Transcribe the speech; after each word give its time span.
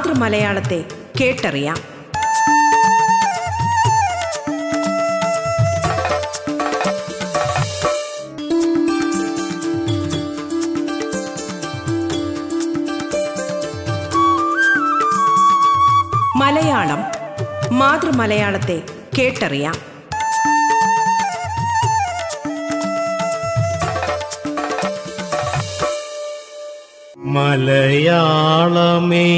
മാതൃമലയാളത്തെ 0.00 0.84
കേട്ടറിയാം. 1.20 1.76
മലയാളം 16.36 16.98
മാതൃമലയാളത്തെ 17.78 18.82
കേട്ടറിയാം. 19.18 19.89
മലയാളമേ 27.34 29.28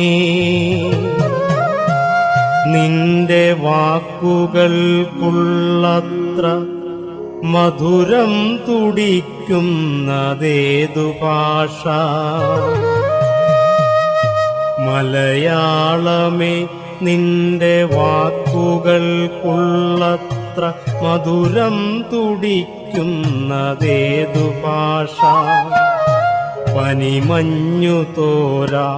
നിന്റെ 2.67 3.57
വാക്കുകൾക്കുള്ളത്ര 3.61 6.47
മധുരം 7.45 8.61
തുടിക്കുന്നതേതു 8.69 11.15
ഭാഷ? 11.23 11.83
മലയാളമേ 14.87 16.67
നിന്റെ 17.03 17.85
വാക്കുകൾക്കുള്ളത്ര 17.85 20.73
മധുരം 21.03 22.07
തുടിക്കുന്നതേതു 22.13 24.47
ഭാഷ? 24.65 25.19
പനിമഞ്ഞു 26.77 27.99
തോരാ 28.17 28.89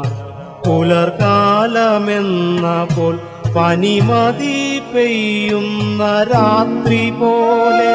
പുലർകാലമെന്ന 0.67 2.66
പോൽ 2.97 3.14
പനിമതി 3.56 4.58
പെയ്യുന്ന 4.94 6.03
രാത്രി 6.22 7.05
പോലെ. 7.11 7.94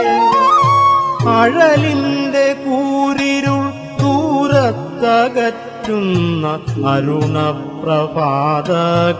അഴലിന്റെ 1.29 2.47
കൂരിരുൾ 2.65 3.63
ദൂരത്തകറ്റുന്ന 4.01 6.45
അരുണപ്രഭാത 6.89 8.71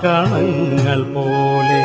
കണങ്ങൾ 0.04 1.00
പോലെ. 1.16 1.82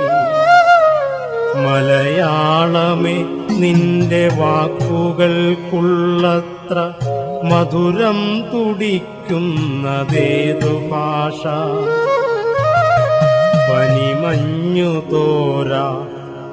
മലയാളമേ 1.65 3.25
നിന്റെ 3.51 4.31
വാക്കുകൾക്കുള്ളത്ര 4.39 6.93
മധുരം 7.45 8.51
തുടിക്കുന്നതേതു 8.51 10.91
ഭാഷ. 10.91 11.43
പനിമഞ്ഞു 13.71 15.03
തോരാ. 15.13 16.07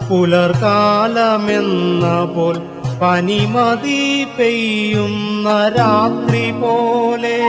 പുലർകാലമെന്ന 0.10 2.34
പോൽ 2.36 2.62
പനിമതി 3.02 4.28
പെയ്യുന്ന 4.40 5.74
രാത്രി 5.78 6.52
പോലെ. 6.52 7.40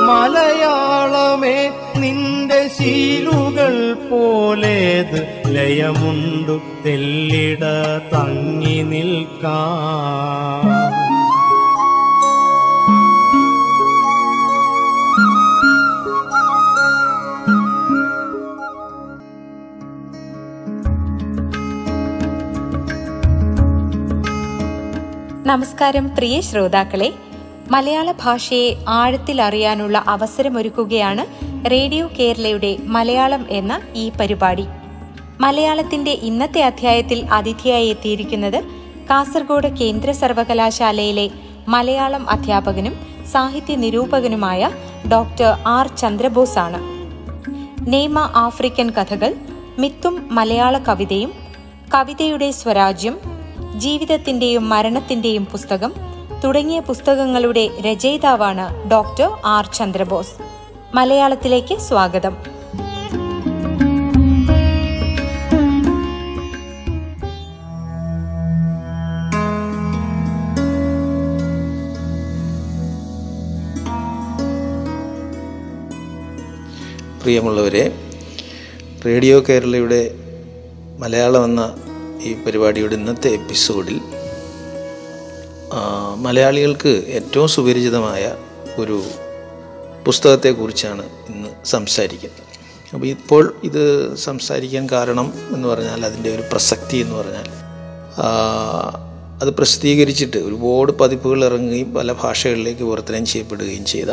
മലയാളമേ 0.00 1.70
നിന്റെ 1.96 2.70
ശീലുകൾ 2.78 3.96
പോലേത് 4.10 5.42
ലയമുണ്ടു 5.46 6.60
തെല്ലിട 6.86 7.64
തങ്ങി 8.12 8.82
നിൽക്കാം. 8.82 10.97
നമസ്കാരം 25.58 26.14
പ്രിയ 26.14 26.40
ശ്രോതാക്കളെ. 26.40 27.12
മലയാള 27.70 28.12
ഭാഷയെ 28.12 28.74
ആഴത്തിൽ 28.88 29.42
അറിയാനുള്ള 29.42 30.04
അവസരമൊരുക്കുകയാണ് 30.06 31.26
റേഡിയോ 31.70 32.10
കേരളയുടെ 32.18 32.76
മലയാളം 32.80 33.46
എന്ന 33.50 33.80
ഈ 33.94 34.12
പരിപാടി. 34.20 34.66
മലയാളത്തിന്റെ 35.40 36.10
ഇന്നത്തെ 36.10 36.62
അധ്യായത്തിൽ 36.62 37.26
അതിഥിയായി 37.32 37.86
എത്തിയിരിക്കുന്നത് 37.86 38.64
കാസർഗോഡ് 39.10 39.68
കേന്ദ്ര 39.68 40.12
സർവകലാശാലയിലെ 40.12 41.30
മലയാളം 41.68 42.30
അധ്യാപകനും 42.30 42.92
സാഹിത്യ 43.32 43.76
നിരൂപകനുമായ 43.76 44.70
ഡോക്ടർ 45.12 45.56
ആർ 45.66 45.86
ചന്ദ്രബോസ് 45.96 46.58
ആണ് 46.58 46.80
നെയ്മ 47.92 48.32
ആഫ്രിക്കൻ 48.34 48.90
കഥകൾ 48.90 49.34
മിത്തും 49.78 50.28
മലയാള 50.30 50.78
കവിതയും 50.78 51.32
കവിതയുടെ 51.94 52.50
സ്വരാജ്യം 52.50 53.37
ജീവിതത്തിന്റെയും 53.76 54.68
മരണത്തിന്റെയും 54.68 55.44
പുസ്തകം 55.44 55.92
തുടങ്ങിയ 56.44 56.80
പുസ്തകങ്ങളുടെ 56.80 57.70
രചയിതാവാണ് 57.80 58.90
ഡോക്ടർ 58.90 59.30
ആർ 59.44 59.66
ചന്ദ്രബോസ്. 59.66 60.34
മലയാളത്തിലേക്ക് 60.94 61.78
സ്വാഗതം. 61.78 62.36
പ്രിയമുള്ളവരെ 77.22 77.92
റേഡിയോ 79.06 79.40
കേരളയുടെ 79.48 80.14
മലയാളം 80.98 81.44
എന്ന 81.44 81.76
ഈ 82.22 82.34
പരിപാടിയുടെ 82.34 82.94
ഇന്നത്തെ 82.94 83.28
എപ്പിസോഡിൽ 83.28 84.00
മലയാളികൾക്ക് 86.16 87.02
ഏറ്റവും 87.06 87.48
സുപരിചിതമായ 87.48 88.36
ഒരു 88.78 89.02
പുസ്തകത്തെക്കുറിച്ചാണ് 90.06 91.02
ഇന്ന് 91.02 91.48
സംസാരിക്കുന്നത്. 91.64 92.44
അപ്പോൾ 92.94 93.06
ഇപ്പോൾ 93.06 93.54
ഇത് 93.64 94.14
സംസാരിക്കാൻ 94.16 94.88
കാരണം 94.92 95.32
എന്ന് 95.54 95.68
പറഞ്ഞാൽ 95.68 96.06
അതിന്റെ 96.06 96.34
ഒരു 96.34 96.42
പ്രസക്തി 96.42 96.96
എന്ന് 96.96 97.14
പറഞ്ഞാൽ 97.14 97.48
അത് 99.42 99.48
പ്രസിദ്ധീകരിച്ചിട്ട് 99.48 100.36
ഒരുപാട് 100.36 100.92
പതിപ്പുകൾ 100.92 101.44
ഇറങ്ങുകയും 101.44 101.94
പല 101.94 102.12
ഭാഷകളിലേക്ക് 102.12 102.82
വിവർത്തനം 102.82 103.26
ചെയ്യപ്പെടുകയും 103.26 103.84
ചെയ്ത 103.84 104.10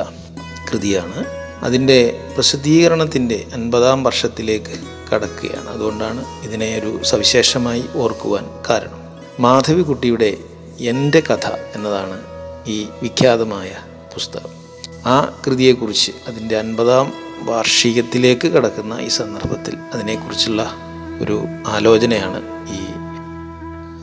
കൃതിയാണ് 0.72 1.45
അതിന്റെ 1.64 2.28
പ്രസിദ്ധീകരണത്തിന്റെ 2.36 3.48
അൻപതാം 3.54 4.04
വർഷത്തിലേക്ക് 4.04 4.80
കടക്കുകയാണ്. 5.14 5.70
അതുകൊണ്ടാണ് 5.70 6.26
ഇതിനെ 6.44 6.80
ഒരു 6.80 7.04
സവിശേഷമായി 7.04 7.84
ഓർക്കുവാൻ 7.96 8.46
കാരണം. 8.70 9.06
മാധവിക്കുട്ടിയുടെ 9.40 10.38
എന്റെ 10.80 11.20
കഥ 11.20 11.48
എന്നതാണ് 11.76 12.22
ഈ 12.68 12.88
വിഖ്യാതമായ 13.02 13.72
പുസ്തകം. 14.14 14.66
ആ 15.06 15.42
കൃതിയെക്കുറിച്ച് 15.48 16.12
അതിന്റെ 16.28 16.58
അൻപതാം 16.58 17.14
വാർഷികത്തിലേക്ക് 17.44 18.48
കടക്കുന്ന 18.48 18.98
ഈ 19.02 19.08
സന്ദർഭത്തിൽ 19.08 19.78
അതിനെക്കുറിച്ചുള്ള 19.94 20.76
ഒരു 21.22 21.42
ആലോചനയാണ് 21.68 22.42
ഈ 22.70 22.96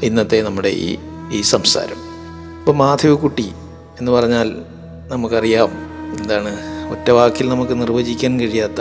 ഇന്നത്തെ 0.07 0.43
നമ്മുടെ 0.43 0.69
ഈ 0.69 0.97
ഈ 1.33 1.41
സംസാരം. 1.41 1.97
ഇപ്പോൾ 2.59 2.77
മാധവിക്കുട്ടി 2.77 3.53
എന്ന് 4.01 4.13
പറഞ്ഞാൽ 4.13 4.53
നമുക്കറിയാം 5.09 5.69
എന്താണ് 6.19 6.82
ഒറ്റ 6.93 7.11
വാക്കിൽ 7.11 7.49
നമുക്ക് 7.49 7.81
നിർവചിക്കാൻ 7.81 8.41
കഴിയാത്ത 8.41 8.81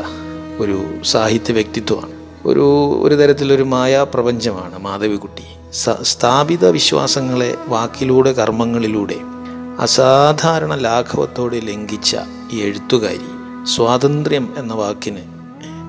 ഒരു 0.59 0.77
സാഹിത്യ 1.03 1.53
വ്യക്തിത്വമാണ്. 1.53 2.13
ഒരു 2.45 2.65
ഒരു 3.01 3.15
തരത്തിലൊരു 3.15 3.63
മായാപ്രപഞ്ചമാണ് 3.63 4.79
മാധവിക്കുട്ടി 4.79 5.45
സ്ഥാപിത 6.01 6.65
വിശ്വാസങ്ങളെ 6.67 7.55
വാക്കിലൂടെ 7.67 8.31
കർമ്മങ്ങളിലൂടെ 8.31 9.17
അസാധാരണ 9.79 10.75
ലാഘവത്തോടെ 10.75 11.59
ലംഘിച്ച 11.59 12.17
ഈ 12.51 12.61
എഴുത്തുകാരി 12.61 13.29
സ്വാതന്ത്ര്യം 13.65 14.53
എന്ന 14.57 14.73
വാക്കിന് 14.73 15.23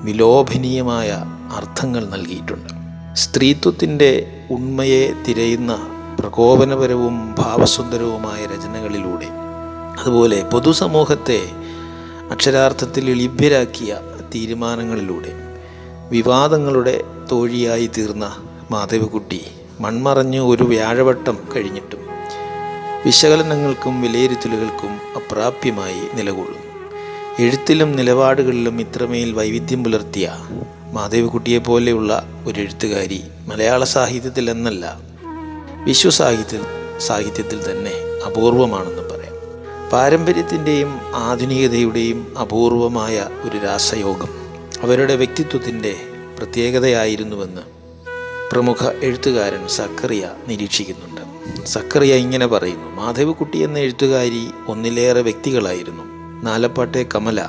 വിലോഭനീയമായ 0.05 1.09
അർത്ഥങ്ങൾ 1.57 2.03
നൽകിയിട്ടുണ്ട്. 2.09 2.73
സ്ത്രീത്വത്തിന്റെ 3.15 4.11
ഉണ്മയെ 4.51 5.03
തിരയുന്ന 5.29 5.73
പ്രകോപനപരവും 6.21 7.35
ഭാവസുന്ദരവുമായ 7.39 8.41
രചനകളിലൂടെ 8.45 9.29
അതുപോലെ 10.03 10.39
പൊതുസമൂഹത്തെ 10.53 11.41
അക്ഷരാർത്ഥത്തിൽ 12.33 13.23
ലഭ്യരാക്കിയ 13.23 13.99
തീരുമാനങ്ങളിലൂടെ 14.35 15.33
വിവാദങ്ങളുടെ 16.11 17.05
തോഴിയായി 17.33 17.91
തീർന്ന 17.99 18.37
മാധവകുട്ടി 18.71 19.41
മൺമറഞ്ഞ് 19.81 20.41
ഒരു 20.41 20.63
വ്യാഴവട്ടം 20.63 21.39
കഴിഞ്ഞിട്ടും 21.57 21.99
വിശകലനങ്ങൾക്കും 23.07 24.03
വിലയിരുത്തലുകൾക്കും 24.03 24.93
അപ്രാപ്യമായി 25.17 26.03
നിലകൊള്ളുന്നു. 26.15 26.59
എഴുത്തിലും 27.39 27.93
നിലപാടുകളിലും 27.93 28.81
ഇത്രമേൽ 28.81 29.33
വൈവിധ്യം 29.33 29.85
പുലർത്തിയ 29.85 30.33
മാധവിക്കുട്ടിയെ 30.93 31.59
പോലെയുള്ള 31.59 32.27
ഒരു 32.47 32.61
എഴുത്തുകാരി 32.61 33.23
മലയാള 33.47 33.85
സാഹിത്യത്തിൽ 33.85 34.51
എന്നല്ല 34.51 35.01
വിശ്വസാഹിത്യ 35.85 36.61
സാഹിത്യത്തിൽ 36.99 37.71
തന്നെ 37.71 37.95
അപൂർവമാണെന്ന് 38.27 39.12
പാരമ്പര്യത്തിന്റെയും 39.93 41.01
ആധുനികതയുടെയും 41.15 42.39
അപൂർവമായ 42.39 43.29
ഒരു 43.43 43.59
രാസയോഗം 43.59 44.29
അവരുടെ 44.83 45.17
വ്യക്തിത്വത്തിന്റെ 45.17 45.97
പ്രത്യേകതയായിരുന്നുവെന്ന് 46.39 47.61
പ്രമുഖ 48.53 48.91
എഴുത്തുകാരൻ 49.03 49.69
സക്കറിയ 49.69 50.29
നിരീക്ഷിക്കുന്നുണ്ട്. 50.49 51.21
സക്കറിയ 51.67 52.15
ഇങ്ങനെ 52.15 52.47
പറയുന്നു 52.47 52.91
മാധവിക്കുട്ടി 52.91 53.59
എന്ന 53.59 53.79
എഴുത്തുകാരി 53.79 54.47
ഒന്നിലേറെ 54.69 55.21
വ്യക്തികളായിരുന്നു. 55.21 56.03
നാലപ്പാട്ടെ 56.43 57.07
കമല 57.15 57.49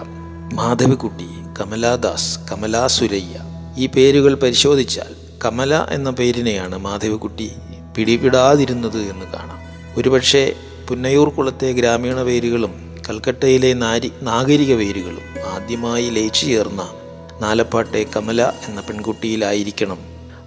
മാധവിക്കുട്ടി 0.54 1.28
കമലാദാസ് 1.62 2.40
കമലാസുരയ്യ. 2.52 3.40
ഈ 3.78 3.88
പേരുകൾ 3.88 4.36
പരിശോധിച്ചാൽ 4.36 5.16
കമല 5.46 5.88
എന്ന 5.90 6.10
പേരിനെയാണ് 6.10 6.78
മാധവിക്കുട്ടി 6.78 7.52
പിടിപെടാതിരുന്നത് 7.98 8.98
എന്ന് 8.98 9.26
കാണാം. 9.26 9.60
ഒരുപക്ഷെ 9.98 10.56
പുന്നയൂർ 10.90 11.30
കുളത്തെ 11.30 11.72
ഗ്രാമീണ 11.72 12.14
വേരുകളും 12.14 13.00
കൽക്കട്ടയിലെ 13.10 13.74
നാരി 13.74 14.12
നാഗരിക 14.22 14.74
വേരുകളും 14.74 15.46
ആദ്യമായി 15.46 16.10
ലയിച്ചു 16.10 16.46
ചേർന്ന 16.46 16.94
നാലപ്പാട്ടെ 17.42 18.06
കമല 18.16 18.42
എന്ന 18.42 18.82
പെൺകുട്ടിയിലായിരിക്കണം 18.82 19.98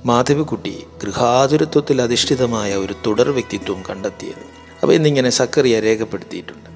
മാധവിക്കുട്ടി 0.04 0.86
ഗൃഹാതുരത്വത്തിൽ 1.02 2.02
അധിഷ്ഠിതമായ 2.02 2.74
ഒരു 2.74 2.94
തുടർ 3.06 3.30
വ്യക്തിത്വം 3.30 3.82
കണ്ടെത്തിയത്. 3.90 4.44
അപ്പോൾ 4.82 4.92
എന്നിങ്ങനെ 4.92 5.30
സക്കറിയ 5.30 5.80
രേഖപ്പെടുത്തിയിട്ടുണ്ട്. 5.80 6.70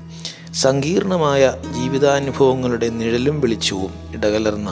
സങ്കീർണമായ 0.55 1.53
ജീവിതാനുഭവങ്ങളുടെ 1.75 2.89
നിഴലും 2.89 3.41
വെളിച്ചവും 3.41 3.93
ഇടകലർന്ന 4.15 4.71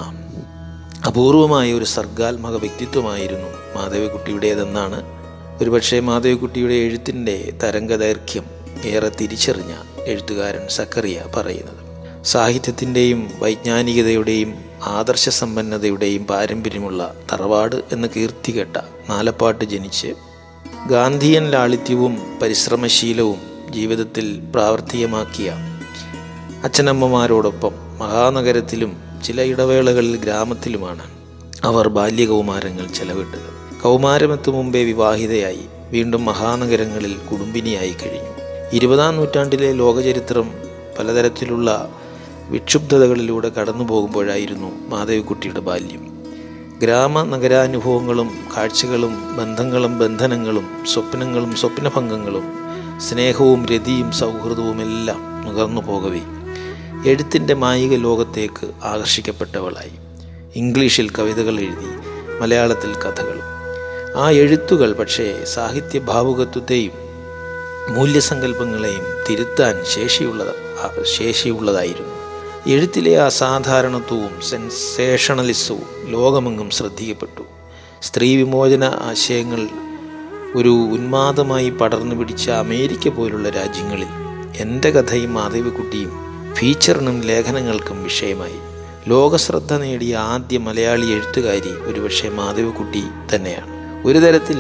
അപൂർവമായ 1.07 1.73
ഒരു 1.73 1.85
സർഗാത്മക 1.85 2.57
വ്യക്തിത്വമായിരുന്നു 2.57 3.51
മാധവിക്കുട്ടിയുടേതെന്നാണ് 3.77 5.19
ഒരുപക്ഷെ 5.63 6.01
മാധവിക്കുട്ടിയുടെ 6.01 6.75
എഴുത്തിന്റെ 6.75 7.53
തരംഗദൈർഘ്യം. 7.63 8.58
ഏറെ 8.85 9.13
തിരിച്ചറിഞ്ഞ 9.21 10.03
എഴുത്തുകാരൻ 10.07 10.69
സക്കറിയ 10.69 11.23
പറയുന്നത്. 11.37 11.89
സാഹിത്യത്തിന്റെയും 12.25 13.31
വൈജ്ഞാനികതയുടെയും 13.39 14.55
ആദർശ 14.85 15.29
സമ്പന്നതയുടെയും 15.29 16.27
പാരമ്പര്യമുള്ള 16.27 17.15
തറവാട് 17.33 17.77
എന്ന് 17.93 18.09
കീർത്തികെട്ട 18.17 18.77
നാലപ്പാട്ട് 19.11 19.65
ജനിച്ച് 19.65 20.15
ഗാന്ധിയൻ 20.89 21.51
ലാളിത്യവും 21.51 22.19
പരിശ്രമശീലവും 22.43 23.41
ജീവിതത്തിൽ 23.71 24.41
പ്രാവർത്തികമാക്കിയ 24.55 25.55
അച്ഛനമ്മമാരോടൊപ്പം 26.65 27.73
മഹാനഗരത്തിലും 27.99 28.97
ചില 29.25 29.43
ഇടവേളകളിൽ 29.43 30.17
ഗ്രാമത്തിലുമാണ് 30.17 31.03
അവർ 31.65 31.89
ബാല്യകൗമാരങ്ങൾ 31.89 32.87
ചെലവിട്ടത്. 32.87 33.81
കൗമാരമെത്തു 33.83 34.51
മുമ്പേ 34.51 34.85
വിവാഹിതയായി 34.85 35.67
വീണ്ടും 35.91 36.25
മഹാനഗരങ്ങളിൽ 36.25 37.15
കുടുംബിനിയായി 37.15 37.97
കഴിഞ്ഞു. 38.03 38.38
ഇരുപതാം 38.73 39.17
നൂറ്റാണ്ടിലെ 39.17 39.73
ലോകചരിത്രം 39.73 40.53
പലതരത്തിലുള്ള 40.99 41.89
വിക്ഷുബ്ധതകളിലൂടെ 42.49 43.49
കടന്നു 43.49 43.85
പോകുമ്പോഴായിരുന്നു 43.85 44.89
മാധവിക്കുട്ടിയുടെ 44.89 45.61
ബാല്യം. 45.61 46.23
ഗ്രാമ 46.83 47.23
നഗരാനുഭവങ്ങളും 47.23 48.31
കാഴ്ചകളും 48.57 49.37
ബന്ധങ്ങളും 49.37 49.99
ബന്ധനങ്ങളും 49.99 50.67
സ്വപ്നങ്ങളും 50.87 51.57
സ്വപ്നഭംഗങ്ങളും 51.57 52.53
സ്നേഹവും 53.01 53.67
രതിയും 53.67 54.13
സൗഹൃദവും 54.13 54.83
എല്ലാം 54.83 55.45
നുകർന്നു 55.47 55.81
പോകവേ. 55.81 56.21
എഴുത്തിന്റെ 57.07 57.55
മായിക 57.55 57.97
ലോകത്തേക്ക് 57.97 58.71
ആകർഷിക്കപ്പെട്ടവളായി. 58.85 59.93
ഇംഗ്ലീഷിൽ 60.57 61.11
കവിതകൾ 61.11 61.61
എഴുതി 61.61 62.09
മലയാളത്തിൽ 62.41 62.95
കഥകൾ. 62.95 63.41
ആ 64.17 64.31
എഴുത്തുകൾ 64.31 64.93
പക്ഷേ 64.93 65.45
സാഹിത്യ 65.45 65.99
ഭാവുകത്വത്തെയും 65.99 67.08
മൂല്യസങ്കല്പങ്ങളെയും 67.89 69.05
തിരുത്താൻ 69.31 69.85
ശേഷിയുള്ള 69.85 70.53
ശേഷിയുള്ളതായിരുന്നു. 71.03 72.19
എഴുത്തിലെ 72.67 73.21
അസാധാരണത്വവും 73.21 74.41
സെൻസേഷണലിസവും 74.41 76.11
ലോകമെങ്ങും 76.11 76.71
ശ്രദ്ധിക്കപ്പെട്ടു 76.71 77.43
സ്ത്രീ 78.03 78.37
വിമോചന 78.37 78.85
ആശയങ്ങൾ 78.85 79.69
ഒരു 80.57 80.69
ഉന്മാദമായി 80.69 81.71
പടർന്നു 81.71 82.15
പിടിച്ച 82.15 82.51
അമേരിക്ക 82.51 83.09
പോലുള്ള 83.09 83.49
രാജ്യങ്ങളിൽ 83.49 84.07
എന്റെ 84.57 84.91
കഥയും 84.91 85.35
മാധവിക്കുട്ടിയും 85.35 86.13
ഫീച്ചറിനും 86.55 87.21
ലേഖനങ്ങൾക്കും 87.21 88.05
വിഷയമായി. 88.05 88.59
ലോകശ്രദ്ധ 89.09 89.73
നേടിയ 89.73 90.17
ആദ്യ 90.17 90.59
മലയാളി 90.59 91.07
എഴുത്തുകാരി 91.07 91.73
ഒരുപക്ഷെ 91.83 92.29
മാധവിക്കുട്ടി 92.29 93.03
തന്നെയാണ്. 93.35 93.78
ഒരു 94.07 94.19
തരത്തിൽ 94.19 94.59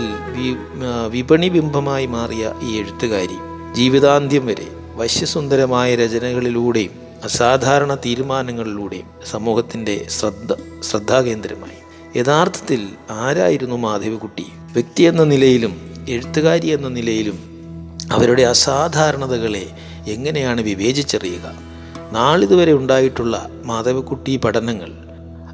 വിപണി 1.11 1.49
ബിംബമായി 1.49 2.07
മാറിയ 2.07 2.55
ഈ 2.63 2.71
എഴുത്തുകാരി 2.79 3.37
ജീവിതാന്ത്യം 3.75 4.47
വരെ 4.47 4.67
വശ്യസുന്ദരമായ 4.97 5.97
രചനകളിലൂടെയും 5.97 6.95
അസാധാരണ 7.25 7.95
തീരുമാനങ്ങളിലൂടെയും 7.95 9.09
സമൂഹത്തിന്റെ 9.31 10.07
ശ്രദ്ധ 10.11 10.51
ശ്രദ്ധാകേന്ദ്രമായി. 10.91 11.79
യഥാർത്ഥത്തിൽ 12.17 12.81
ആരായിരുന്നു 13.11 13.77
മാധവിക്കുട്ടി 13.77 14.47
വ്യക്തി 14.73 15.03
എന്ന 15.03 15.23
നിലയിലും 15.25 15.75
എഴുത്തുകാരി 16.09 16.67
എന്ന 16.67 16.89
നിലയിലും 16.89 17.39
അവരുടെ 18.13 18.43
അസാധാരണതകളെ 18.43 19.65
എങ്ങനെയാണ് 20.07 20.61
വിവേചിച്ചറിയുക? 20.61 21.47
നാളിതുവരെ 22.13 22.73
ഉണ്ടായിട്ടുള്ള 22.73 23.49
മാധവിക്കുട്ടി 23.65 24.37
പഠനങ്ങൾ 24.37 24.91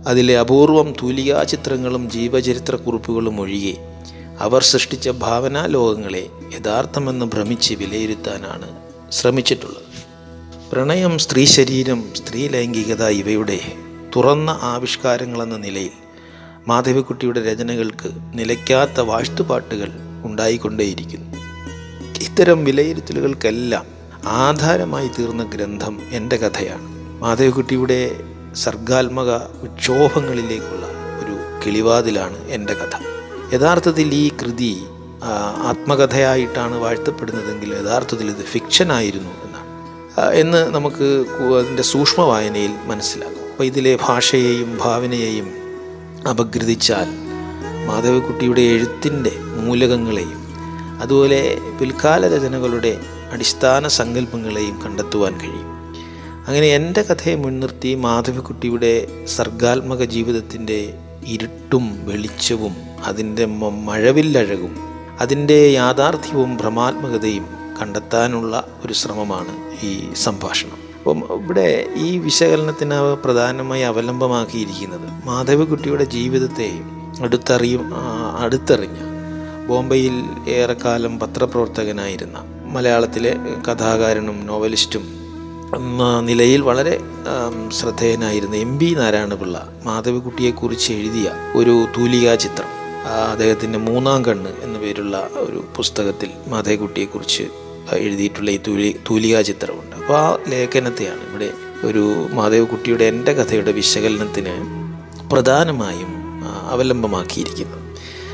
അതിലെ 0.06 0.38
അപൂർവം 0.38 0.92
തൂലികാ 1.02 1.42
ചിത്രങ്ങളും 1.42 2.10
ജീവചരിത്ര 2.10 2.76
കുറിപ്പുകളും 2.76 3.40
ഒഴികെ 3.40 3.76
അവർ 4.40 4.62
സൃഷ്ടിച്ച 4.62 5.08
ഭാവനാ 5.08 5.66
ലോകങ്ങളെ 5.66 6.26
യഥാർത്ഥമെന്ന് 6.58 7.26
ഭ്രമിച്ച് 7.26 7.74
വിലയിരുത്താനാണ് 7.74 8.70
ശ്രമിച്ചിട്ടുള്ളത്. 9.12 9.84
പ്രണയം 10.72 11.18
സ്ത്രീ 11.18 11.44
ശരീരം 11.44 12.04
സ്ത്രീ 12.14 12.48
ലൈംഗികത 12.48 13.04
ഇവയുടെ 13.04 13.60
തുറന്ന 14.16 14.58
ആവിഷ്കാരങ്ങളെന്ന 14.62 15.56
നിലയിൽ 15.56 15.90
മാധവിക്കുട്ടിയുടെ 16.68 17.52
രചനകൾക്ക് 17.52 18.10
നിലയ്ക്കാത്ത 18.34 19.00
വാഴ്ത്തുപാട്ടുകൾ 19.00 19.88
ഉണ്ടായിക്കൊണ്ടേയിരിക്കുന്നു. 20.24 21.36
ഇത്തരം 22.20 22.64
വിലയിരുത്തലുകൾക്കെല്ലാം 22.64 23.86
ആധാരമായി 24.24 25.08
തീർന്ന 25.08 25.44
ഗ്രന്ഥം 25.44 26.00
എന്റെ 26.12 26.36
കഥയാണ്. 26.36 26.88
മാധവിക്കുട്ടിയുടെ 27.20 28.16
സർഗാത്മക 28.54 29.30
വിക്ഷോഭങ്ങളിലേക്കുള്ള 29.34 30.86
ഒരു 31.20 31.64
കിളിവാതിലാണ് 31.66 32.48
എന്റെ 32.48 32.74
കഥ. 32.74 32.96
യഥാർത്ഥത്തിൽ 33.54 34.14
ഈ 34.14 34.30
കൃതി 34.42 34.84
ആത്മകഥയായിട്ടാണ് 35.64 36.76
വാഴ്ത്തപ്പെടുന്നതെങ്കിൽ 36.78 37.74
യഥാർത്ഥത്തിൽ 37.74 38.26
ഇത് 38.26 38.44
ഫിക്ഷനായിരുന്നു 38.44 39.30
എന്നാണ്. 39.30 39.64
എന്ന് 40.34 40.74
നമുക്ക് 40.74 41.24
അതിന്റെ 41.58 41.82
സൂക്ഷ്മ 41.82 42.22
വായനയിൽ 42.22 42.70
മനസ്സിലാകും 42.84 43.50
അപ്പോൾ 43.50 43.64
ഇതിലെ 43.64 43.98
ഭാഷയെയും 44.02 44.78
ഭാവനയെയും 44.82 45.48
അപഗ്രഥിച്ചാൽ 46.30 47.08
മാധവിക്കുട്ടിയുടെ 47.86 48.60
എഴുത്തിന്റെ 48.60 49.32
മൂലകങ്ങളെയും 49.38 50.44
അതുപോലെ 51.02 51.58
പിൽക്കാല 51.80 52.36
രചനകളുടെ 52.36 53.00
അടിസ്ഥാന 53.32 53.88
സങ്കല്പങ്ങളെയും 53.88 54.82
കണ്ടെത്തുവാൻ 54.82 55.40
കഴിയും. 55.40 55.73
അങ്ങനെ 56.46 56.66
എന്റെ 56.66 57.02
കഥയെ 57.02 57.34
മുൻനിർത്തി 57.34 57.94
മാധവിക്കുട്ടിയുടെ 57.94 59.06
സർഗാത്മക 59.26 60.04
ജീവിതത്തിന്റെ 60.04 60.94
ഇരുട്ടും 61.26 62.04
വെളിച്ചവും 62.04 62.74
അതിന്റെ 63.04 63.46
മഴവില്ലഴകും 63.86 64.74
അതിന്റെ 65.20 65.70
യാഥാർത്ഥ്യവും 65.72 66.56
ഭ്രമാത്മകതയും 66.56 67.46
കണ്ടെത്താനുള്ള 67.80 68.68
ഒരു 68.84 68.92
ശ്രമമാണ് 68.92 69.84
ഈ 69.84 70.12
സംഭാഷണം. 70.14 70.78
അപ്പം 70.98 71.18
ഇവിടെ 71.42 71.86
ഈ 71.96 72.18
വിശകലനത്തിന് 72.18 72.94
പ്രധാനമായി 73.24 73.82
അവലംബമാക്കിയിരിക്കുന്നത് 73.82 75.26
മാധവിക്കുട്ടിയുടെ 75.26 76.04
ജീവിതത്തെ 76.04 76.68
അടുത്തറിയും 77.22 77.82
അടുത്തറിഞ്ഞ 78.38 79.00
ബോംബെയിൽ 79.66 80.14
ഏറെക്കാലം 80.48 81.18
പത്രപ്രവർത്തകനായിരുന്ന 81.18 82.38
മലയാളത്തിലെ 82.66 83.32
കഥാകാരനും 83.68 84.46
നോവലിസ്റ്റും 84.46 85.23
നിലയിൽ 86.20 86.60
വളരെ 86.60 87.00
ശ്രദ്ധേയനായിരുന്ന 87.72 88.56
എം 88.56 88.78
പി 88.78 88.94
നാരായണപിള്ള 88.94 89.68
മാധവിക്കുട്ടിയെക്കുറിച്ച് 89.84 90.92
എഴുതിയ 90.92 91.32
ഒരു 91.54 91.86
തൂലികാ 91.96 92.34
ചിത്രം 92.34 92.66
അദ്ദേഹത്തിന്റെ 93.30 93.78
മൂന്നാം 93.78 94.24
കണ്ണ് 94.24 94.48
എന്ന 94.62 94.78
പേരുള്ള 94.78 95.30
ഒരു 95.34 95.64
പുസ്തകത്തിൽ 95.76 96.30
മാധവിക്കുട്ടിയെക്കുറിച്ച് 96.48 97.48
എഴുതിയിട്ടുള്ള 97.92 98.50
ഈ 98.50 98.56
തൂലി 98.56 98.96
തൂലികാ 99.10 99.40
ചിത്രമുണ്ട് 99.40 99.96
അപ്പോൾ 99.96 100.16
ആ 100.16 100.38
ലേഖനത്തെയാണ് 100.48 101.20
ഇവിടെ 101.30 101.52
ഒരു 101.84 102.28
മാധവിക്കുട്ടിയുടെ 102.32 103.04
എന്റെ 103.04 103.32
കഥയുടെ 103.32 103.72
വിശകലനത്തിന് 103.72 104.54
പ്രധാനമായും 105.30 106.24
അവലംബമാക്കിയിരിക്കുന്നത്. 106.68 107.80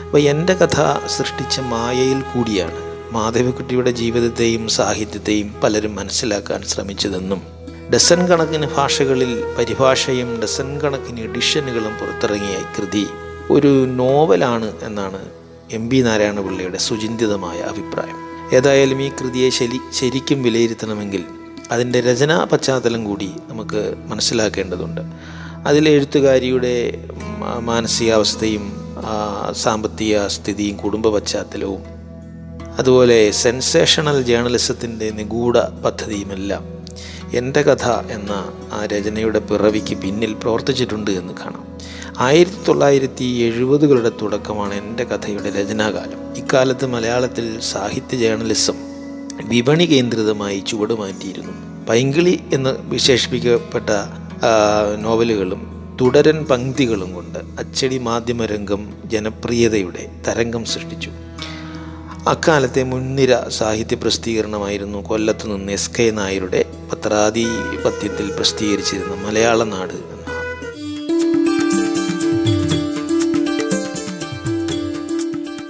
അപ്പോൾ 0.07 0.19
എന്റെ 0.19 0.55
കഥ 0.55 1.07
സൃഷ്ടിച്ച 1.07 1.61
മായയിൽ 1.61 2.21
കൂടിയാണ് 2.21 2.90
മാധവിക്കുട്ടിയുടെ 3.11 3.91
ജീവിതത്തെയും 3.91 4.69
സാഹിത്യത്തെയും 4.69 5.55
പലരും 5.63 5.97
മനസ്സിലാക്കാൻ 5.97 6.63
ശ്രമിച്ചതെന്നും 6.63 7.43
ഡസൻ 7.95 8.27
കണക്കിന് 8.27 8.67
ഭാഷകളിൽ 8.77 9.45
പരിഭാഷയും 9.59 10.41
ഡസൻ 10.43 10.81
കണക്കിന് 10.81 11.21
എഡിഷനുകളും 11.21 11.95
പുറത്തിറങ്ങിയ 11.95 12.59
കൃതി 12.79 13.07
ഒരു 13.51 13.87
നോവലാണ് 13.87 14.73
എന്നാണ് 14.83 15.29
എം 15.71 15.91
പി 15.91 15.97
നാരായണപിള്ളയുടെ 15.97 16.79
സുചിന്തിതമായ 16.79 17.59
അഭിപ്രായം. 17.59 18.17
ഏതായാലും 18.55 19.03
ഈ 19.03 19.09
കൃതിയെ 19.09 19.51
ശരി 19.51 19.79
ശരിക്കും 19.93 20.43
വിലയിരുത്തണമെങ്കിൽ 20.43 21.25
അതിന്റെ 21.71 22.01
രചനാ 22.01 22.45
പശ്ചാത്തലം 22.45 23.05
കൂടി 23.05 23.31
നമുക്ക് 23.49 23.95
മനസ്സിലാക്കേണ്ടതുണ്ട്. 24.07 25.01
അതിലെ 25.67 25.91
എഴുത്തുകാരിയുടെ 25.91 27.05
മാനസികാവസ്ഥയും 27.59 28.65
സാമ്പത്തിക 29.53 30.27
സ്ഥിതിയും 30.27 30.77
കുടുംബ 30.77 31.09
പശ്ചാത്തലവും 31.09 32.00
അതുപോലെ 32.81 33.31
സെൻസേഷണൽ 33.31 34.23
ജേർണലിസത്തിന്റെ 34.23 35.11
നിഗൂഢ 35.11 35.57
പദ്ധതിയുമെല്ലാം 35.85 36.63
എന്റെ 37.35 37.63
കഥ 37.63 37.87
എന്ന 38.11 38.53
ആ 38.73 38.87
രചനയുടെ 38.87 39.39
പിറവിക്ക് 39.39 39.97
പിന്നിൽ 39.97 40.33
പ്രവർത്തിച്ചിട്ടുണ്ട് 40.35 41.11
എന്ന് 41.11 41.33
കാണാം. 41.41 41.65
ആയിരത്തി 42.19 42.63
തൊള്ളായിരത്തി 42.69 43.25
എഴുപതുകളുടെ 43.25 44.13
തുടക്കമാണ് 44.23 44.75
എന്റെ 44.75 45.05
കഥയുടെ 45.05 45.51
രചനാകാലം. 45.51 46.37
ഇക്കാലത്ത് 46.37 46.87
മലയാളത്തിൽ 46.87 47.61
സാഹിത്യ 47.61 48.17
ജേർണലിസം 48.17 48.79
വിപണി 49.45 49.85
കേന്ദ്രിതമായി 49.85 50.61
ചുവട് 50.67 50.93
മാറ്റിയിരുന്നു. 50.93 51.87
പൈങ്കിളി 51.87 52.41
എന്ന് 52.55 52.71
വിശേഷിപ്പിക്കപ്പെട്ട 52.95 53.91
നോവലുകളും 55.01 55.63
തുടരൻ 56.01 56.45
പങ്ക്തികളും 56.45 57.15
കൊണ്ട് 57.15 57.39
അച്ചടി 57.39 57.99
മാധ്യമരംഗം 57.99 58.83
ജനപ്രിയതയുടെ 59.05 60.05
തരംഗം 60.29 60.65
സൃഷ്ടിച്ചു. 60.65 61.11
അക്കാലത്തെ 62.29 62.83
മുൻനിര 62.83 63.49
സാഹിത്യ 63.49 63.97
പ്രസിദ്ധീകരണമായിരുന്നു 63.97 64.99
കൊല്ലത്ത് 64.99 65.57
നിന്ന് 65.57 65.73
എസ് 65.73 65.91
കെ 65.99 66.11
നായരുടെ 66.11 66.65
പത്രാധിപത്യത്തിൽ 66.93 68.33
പ്രസിദ്ധീകരിച്ചിരുന്ന 68.37 69.27
മലയാള 69.27 69.65
നാട് 69.65 70.21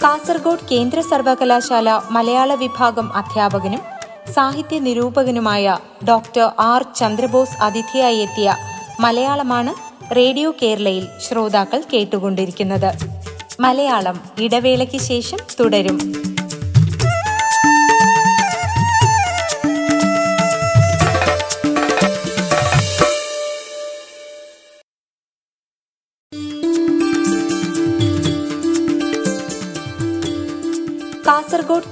കാസർഗോഡ് 0.02 0.68
കേന്ദ്ര 0.70 1.00
സർവകലാശാല 1.00 2.00
മലയാള 2.10 2.54
വിഭാഗം 2.54 3.12
അധ്യാപകനും 3.12 3.80
സാഹിത്യ 4.32 4.78
നിരൂപകനുമായ 4.78 5.78
ഡോക്ടർ 6.08 6.50
ആർ 6.58 6.84
ചന്ദ്രബോസ് 6.96 7.62
അതിഥിയായി 7.62 8.16
എത്തിയ 8.16 8.56
മലയാളമാണ് 9.00 9.74
റേഡിയോ 10.16 10.54
കേരളയിൽ 10.62 11.06
ശ്രോതാക്കൾ 11.28 11.82
കേട്ടുകൊണ്ടിരിക്കുന്നത്. 11.92 13.20
മലയാളം 13.60 14.20
ഇടവേളയ്ക്ക് 14.38 14.98
ശേഷം 14.98 15.38
തുടരും. 15.60 16.19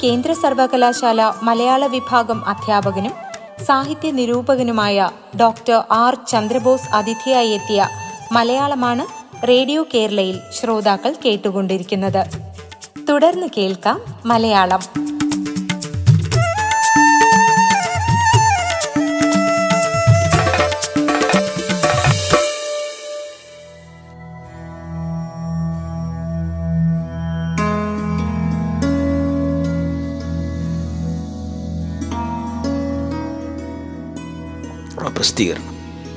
കേന്ദ്ര 0.02 0.32
സർവകലാശാല 0.32 1.32
മലയാള 1.42 1.86
വിഭാഗം 1.86 2.48
അധ്യാപകനും 2.48 3.12
സാഹിത്യ 3.64 4.10
നിരൂപകനുമായ 4.10 5.10
ഡോക്ടർ 5.40 5.84
ആർ 5.90 6.14
ചന്ദ്രബോസ് 6.28 6.88
അതിഥിയായി 6.94 7.48
എത്തിയ 7.48 7.88
മലയാളമാണ് 8.32 9.06
റേഡിയോ 9.48 9.86
കേരളയിൽ 9.94 10.40
ശ്രോതാക്കൾ 10.52 11.14
കേട്ടുകൊണ്ടിരിക്കുന്നത്. 11.24 12.22
തുടർന്ന് 13.08 13.46
കേൾക്കാം 13.56 14.00
മലയാളം. 14.26 15.07
പ്രസിദ്ധീകരണം 35.38 35.74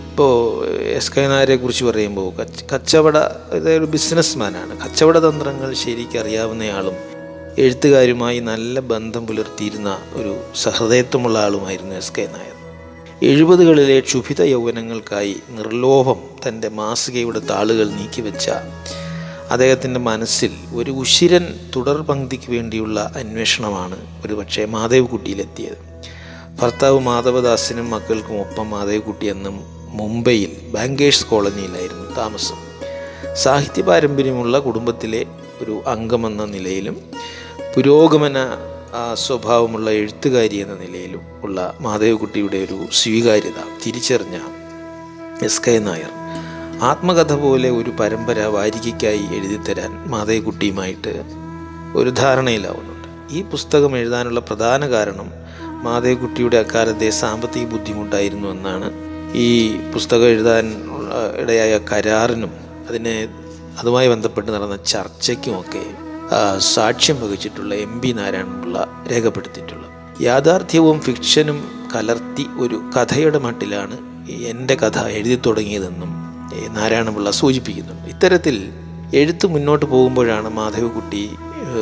ഇപ്പോൾ 0.09 0.65
എസ് 0.67 1.11
കെ 1.11 1.21
നായരെ 1.21 1.55
കുറിച്ച് 1.55 1.85
പറയുമ്പോൾ 1.85 2.33
കച്ച- 2.35 2.65
കച്ചവട 2.75 3.17
അതായത് 3.17 3.85
ബിസിനസ്മാനാണ്. 3.85 4.81
കച്ചവട 4.81 5.17
തന്ത്രങ്ങൾ 5.17 5.73
ശരിക്കും 5.73 6.19
അറിയാവുന്നയാളും 6.19 6.93
എഴുത്തുകാരുമായി 7.57 8.39
നല്ല 8.39 8.79
ബന്ധം 8.79 9.27
പുലർത്തിയിരുന്ന 9.27 9.97
ഒരു 10.13 10.41
സഹൃദയത്വമുള്ള 10.55 11.39
ആളുമായിരുന്നു 11.39 11.95
എസ് 11.95 12.11
കെ 12.17 12.21
നായർ. 12.21 12.55
എഴുപതുകളിലെ 13.23 13.99
ക്ഷുഭിത 13.99 14.41
യൗവനങ്ങൾക്കായി 14.41 15.35
നിർലോഭം 15.49 16.19
തന്റെ 16.47 16.69
മാസികയുടെ 16.69 17.39
താളുകൾ 17.39 17.89
നീക്കിവെച്ച 17.89 18.49
അദ്ദേഹത്തിന്റെ 19.51 19.99
മനസ്സിൽ 19.99 20.51
ഒരു 20.75 20.91
ഉശിരൻ 20.91 21.47
തുടർ 21.75 22.01
പങ്ക്തിക്ക് 22.01 22.51
വേണ്ടിയുള്ള 22.51 23.13
അന്വേഷണമാണ് 23.15 23.97
ഒരുപക്ഷെ 24.25 24.65
മാധവ്കുട്ടിയിലെത്തിയത്. 24.65 25.91
ഭർത്താവ് 26.61 26.99
മാധവദാസിനും 26.99 27.89
മക്കൾക്കും 27.89 28.39
ഒപ്പം 28.39 28.69
മാധവിക്കുട്ടി 28.69 29.25
എന്നും 29.25 29.63
മുംബൈയിൽ 29.89 30.51
ബാങ്കേഴ്സ് 30.73 31.25
കോളനിയിലായിരുന്നു 31.25 32.15
താമസം. 32.15 32.55
സാഹിത്യ 33.33 33.81
പാരമ്പര്യമുള്ള 33.81 34.59
കുടുംബത്തിലെ 34.59 35.25
ഒരു 35.61 35.81
അംഗമെന്ന 35.87 36.45
നിലയിലും 36.45 36.97
പുരോഗമന 37.75 38.37
സ്വഭാവമുള്ള 39.13 39.91
എഴുത്തുകാരി 39.91 40.55
എന്ന 40.55 40.75
നിലയിലും 40.75 41.21
ഉള്ള 41.43 41.77
മാധവക്കുട്ടിയുടെ 41.79 42.57
ഒരു 42.57 42.85
സ്വീകാര്യത 42.91 43.59
തിരിച്ചറിഞ്ഞ 43.85 44.39
എസ് 45.43 45.61
കെ 45.67 45.79
നായർ. 45.79 46.13
ആത്മകഥ 46.81 47.33
പോലെ 47.33 47.69
ഒരു 47.69 47.89
പരമ്പര 47.89 48.45
വാരികയ്ക്കായി 48.45 49.23
എഴുതിത്തരാൻ 49.35 49.91
മാധവക്കുട്ടിയുമായിട്ട് 50.07 51.23
ഒരു 51.95 52.09
ധാരണയിലാവുന്നുണ്ട്. 52.09 53.07
ഈ 53.33 53.41
പുസ്തകം 53.43 53.97
എഴുതാനുള്ള 53.97 54.39
പ്രധാന 54.39 54.89
കാരണം 54.89 55.40
മാധവക്കുട്ടിയുടെ 55.83 56.57
അക്കാലത്തെ 56.57 57.09
സാമ്പത്തിക 57.21 57.65
ബുദ്ധിമുട്ടായിരുന്നു 57.65 58.47
എന്നാണ് 58.47 58.87
ഈ 59.45 59.47
പുസ്തകം 59.93 60.29
എഴുതാൻ 60.35 60.65
ഇടയായ 61.41 61.73
കരാറിനും 61.91 62.53
അതിനെ 62.89 63.15
അതുമായി 63.79 64.07
ബന്ധപ്പെട്ട് 64.07 64.49
നടന്ന 64.51 64.77
ചർച്ചയ്ക്കുമൊക്കെ 64.85 65.83
സാക്ഷ്യം 66.75 67.17
വഹിച്ചിട്ടുള്ള 67.21 67.73
എം 67.85 67.93
പി 68.01 68.09
നാരായണപിള്ള 68.11 68.77
രേഖപ്പെടുത്തിയിട്ടുള്ളത്. 69.11 69.89
യാഥാർത്ഥ്യവും 70.21 70.97
ഫിക്ഷനും 71.01 71.59
കലർത്തി 71.95 72.45
ഒരു 72.59 72.77
കഥയുടെ 72.95 73.39
മട്ടിലാണ് 73.39 73.97
എന്റെ 74.51 74.75
കഥ 74.75 74.99
എഴുതി 75.17 75.37
തുടങ്ങിയതെന്നും 75.45 76.11
നാരായണപിള്ള 76.73 77.31
സൂചിപ്പിക്കുന്നുണ്ട്. 77.31 78.05
ഇത്തരത്തിൽ 78.09 78.57
എഴുത്ത് 79.21 79.45
മുന്നോട്ട് 79.47 79.85
പോകുമ്പോഴാണ് 79.85 80.49
മാധവക്കുട്ടി 80.49 81.23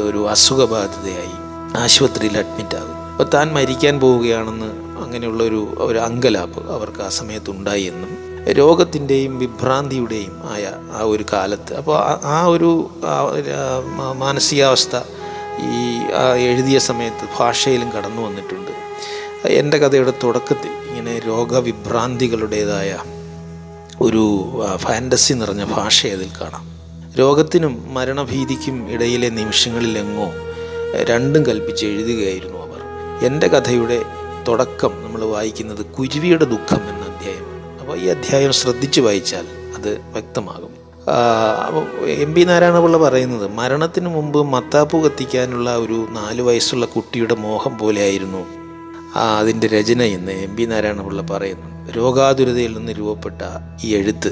ഒരു 0.08 0.22
അസുഖബാധിതയായി 0.34 1.36
ആശുപത്രിയിൽ 1.84 2.38
അഡ്മിറ്റ് 2.38 2.76
ആകുന്നത് 2.76 2.99
അപ്പോൾ 3.20 3.32
താൻ 3.34 3.54
മരിക്കാൻ 3.54 4.00
പോവുകയാണെന്ന് 4.00 4.66
അങ്ങനെയുള്ളൊരു 5.04 5.76
ഒരു 5.78 6.00
അങ്കലാപ്പ് 6.00 6.72
അവർക്ക് 6.72 7.02
ആ 7.02 7.10
സമയത്തുണ്ടായി 7.10 7.82
എന്നും 7.82 8.30
രോഗത്തിന്റെയും 8.54 9.40
വിഭ്രാന്തിയുടെയും 9.40 10.40
ആയ 10.52 10.72
ആ 10.92 11.04
ഒരു 11.04 11.26
കാലത്ത്. 11.34 11.74
അപ്പോൾ 11.74 11.98
ആ- 12.24 12.46
ഒരു 12.46 12.90
മാനസികാവസ്ഥ 14.16 14.96
ഈ 15.62 16.00
എഴുതിയ 16.38 16.80
സമയത്ത് 16.80 17.30
ഭാഷയിലും 17.40 17.90
കടന്നു 17.90 18.22
വന്നിട്ടുണ്ട്. 18.22 18.72
എന്റെ 19.48 19.78
കഥയുടെ 19.78 20.14
തുടക്കത്തിൽ 20.24 20.90
ഇങ്ങനെ 20.90 21.20
രോഗവിഭ്രാന്തികളുടേതായ 21.20 22.98
ഒരു 24.02 24.46
ഫാന്റസി 24.76 25.34
നിറഞ്ഞ 25.34 25.64
ഭാഷ 25.64 26.06
അതിൽ 26.06 26.30
കാണാം. 26.42 26.70
രോഗത്തിനും 27.20 27.94
മരണഭീതിക്കും 27.94 28.92
ഇടയിലെ 28.92 29.30
നിമിഷങ്ങളിലെങ്ങോ 29.30 30.32
രണ്ടും 31.04 31.46
കൽപ്പിച്ച് 31.46 31.86
എഴുതുകയായിരുന്നു 31.86 32.60
അവർ. 32.60 32.79
എന്റെ 33.24 33.48
കഥയുടെ 33.48 34.02
തുടക്കം 34.48 34.92
നമ്മൾ 35.04 35.26
വായിക്കുന്നത് 35.26 35.86
കുരുവിയുടെ 35.86 36.46
ദുഃഖം 36.46 36.82
എന്ന 36.82 37.04
അധ്യായമാണ്. 37.10 37.80
അപ്പോൾ 37.80 37.98
ഈ 37.98 38.08
അധ്യായം 38.08 38.54
ശ്രദ്ധിച്ചു 38.54 39.02
വായിച്ചാൽ 39.02 39.46
അത് 39.78 39.90
വ്യക്തമാകും. 39.90 40.80
എം 42.08 42.34
പി 42.34 42.42
നാരായണപിള്ള 42.42 42.98
പറയുന്നത് 42.98 43.48
മരണത്തിന് 43.48 44.08
മുമ്പ് 44.08 44.44
മത്താപ്പു 44.44 44.98
കത്തിക്കാനുള്ള 44.98 45.76
ഒരു 45.76 46.08
നാല് 46.12 46.42
വയസ്സുള്ള 46.42 46.86
കുട്ടിയുടെ 46.86 47.36
മോഹം 47.36 47.78
പോലെയായിരുന്നു 47.78 48.46
അതിന്റെ 49.16 49.68
രചന 49.68 50.02
എന്ന് 50.02 50.32
എം 50.32 50.56
പി 50.56 50.64
നാരായണപിള്ള 50.64 51.22
പറയുന്നു. 51.22 51.92
രോഗാതുരതയിൽ 51.92 52.78
നിന്ന് 52.78 52.92
രൂപപ്പെട്ട 52.98 53.42
ഈ 53.84 53.96
എഴുത്ത് 53.96 54.32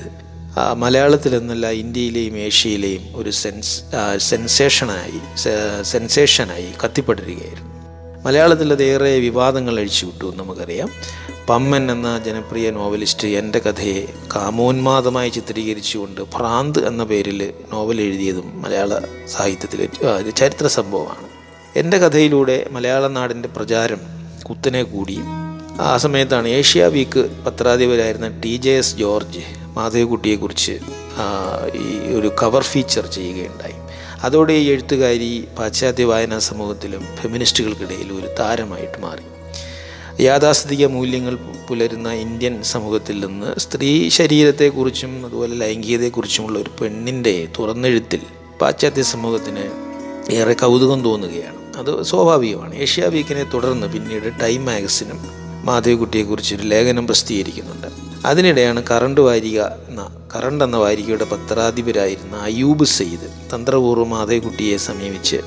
മലയാളത്തിലെന്നല്ല 0.74 1.68
ഇന്ത്യയിലെയും 1.68 2.38
ഏഷ്യയിലെയും 2.38 3.02
ഒരു 3.16 3.30
സെൻസ് 3.30 3.82
സെൻസേഷനായി 4.18 5.20
സെൻസേഷനായി 5.84 6.70
കത്തിപ്പടരുകയായിരുന്നു 6.84 7.77
മലയാളത്തിൽ 8.28 8.72
അതേറെ 8.72 9.12
വിവാദങ്ങൾ 9.20 9.80
അഴിച്ചുവിട്ടു 9.80 10.26
എന്ന് 10.26 10.40
നമുക്കറിയാം. 10.44 10.90
പമ്മൻ 11.50 11.92
എന്ന 11.92 12.22
ജനപ്രിയ 12.26 12.72
നോവലിസ്റ്റ് 12.72 13.28
എന്റെ 13.28 13.60
കഥയെ 13.60 14.06
കാമോന്മാദമായി 14.36 15.30
ചിത്രീകരിച്ചുകൊണ്ട് 15.30 16.22
ഭ്രാന്ത് 16.22 16.88
എന്ന 16.88 17.04
പേരിൽ 17.04 17.54
നോവൽ 17.74 18.02
എഴുതിയതും 18.02 18.62
മലയാള 18.62 19.00
സാഹിത്യത്തിലെ 19.28 19.88
ചരിത്ര 20.30 20.68
സംഭവമാണ്. 20.68 21.28
എന്റെ 21.76 21.98
കഥയിലൂടെ 21.98 22.68
മലയാള 22.72 23.08
നാടിന്റെ 23.08 23.50
പ്രചാരം 23.50 24.02
കുത്തനെ 24.50 24.84
കൂടി. 24.84 25.20
ആ 25.82 25.98
സമയത്താണ് 25.98 26.48
ഏഷ്യ 26.48 26.86
വീക്ക് 26.86 27.24
പത്രാധിപരായിരുന്ന 27.46 28.28
ടി 28.28 28.56
ജെ 28.58 28.72
എസ് 28.72 28.96
ജോർജ് 28.96 29.44
മാധവിക്കുട്ടിയെക്കുറിച്ച് 29.78 30.80
ഈ 31.76 32.14
ഒരു 32.20 32.32
കവർ 32.44 32.64
ഫീച്ചർ 32.64 33.06
ചെയ്യുകയുണ്ടായി. 33.06 33.87
അതോടെ 34.24 34.54
ഈ 34.54 34.70
എഴുത്തുകാരി 34.70 35.48
പാശ്ചാത്യ 35.60 36.04
വായനാ 36.04 36.40
സമൂഹത്തിലും 36.40 37.06
ഫെമിനിസ്റ്റുകൾക്കിടയിൽ 37.22 38.14
ഒരു 38.14 38.28
താരമായിട്ട് 38.40 38.98
മാറി. 38.98 39.22
യാഥാസ്ഥിതിക 40.24 40.86
മൂല്യങ്ങൾ 40.86 41.36
പുലരുന്ന 41.70 42.14
ഇന്ത്യൻ 42.14 42.64
സമൂഹത്തിൽ 42.64 43.26
നിന്ന് 43.26 43.60
സ്ത്രീ 43.60 44.10
ശരീരത്തെക്കുറിച്ചും 44.10 45.26
അതുപോലെ 45.26 45.56
ലൈംഗികതയെക്കുറിച്ചുമുള്ള 45.56 46.60
ഒരു 46.60 46.72
പെണ്ണിന്റെ 46.82 47.48
തുറന്നെഴുത്തിൽ 47.60 48.20
പാശ്ചാത്യ 48.62 49.04
സമൂഹത്തിന് 49.04 49.88
ഏറെ 50.32 50.54
കൗതുകം 50.54 51.04
തോന്നുകയാണ്. 51.04 51.78
അത് 51.78 52.04
സ്വാഭാവികമാണ്. 52.04 52.76
ഏഷ്യ 52.76 53.06
വീക്കിനെ 53.06 53.44
തുടർന്ന് 53.44 53.88
പിന്നീട് 53.88 54.40
ടൈം 54.42 54.66
മാഗസിനും 54.66 55.20
മാധവിക്കുട്ടിയെക്കുറിച്ചൊരു 55.66 56.62
ലേഖനം 56.62 57.08
പ്രസിദ്ധീകരിക്കുന്നുണ്ട്. 57.08 58.07
അതിനിടെയാണ് 58.26 58.84
കറണ്ട് 58.92 59.22
വാരിക 59.22 59.62
എന്ന 59.62 60.30
കറണ്ട് 60.36 60.64
എന്ന 60.64 60.78
വാരികയുടെ 60.78 61.24
പത്രാധിപരായിരുന്ന 61.24 62.38
അയൂബ് 62.38 62.86
സെയ്ദ് 62.86 63.56
തന്ത്രപൂർവം 63.56 64.10
മാധവിക്കുട്ടിയെ 64.10 64.78
സമീപിച്ച് 64.78 65.38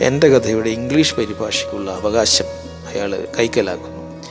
എന്റെ 0.00 0.28
കഥയുടെ 0.28 0.70
ഇംഗ്ലീഷ് 0.70 1.14
പരിഭാഷയ്ക്കുള്ള 1.14 1.90
അവകാശം 1.90 2.44
അയാൾ 2.88 3.28
കൈക്കലാക്കുന്നു. 3.38 4.22